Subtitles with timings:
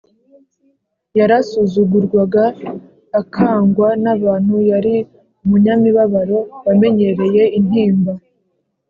[1.19, 2.43] ‘yarasuzugurwaga
[3.19, 4.95] akangwa n’abantu, yari
[5.43, 8.11] umunyamibabaro wamenyereye intimba